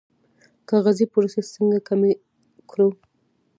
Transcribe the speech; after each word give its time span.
کاغذي 0.69 1.05
پروسې 1.13 1.41
څنګه 1.53 1.79
کمې 1.87 2.11
کړو؟ 2.69 2.89